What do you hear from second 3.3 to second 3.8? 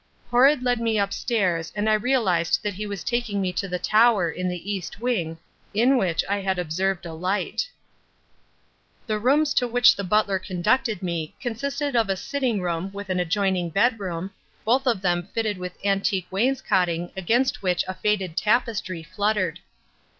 me to the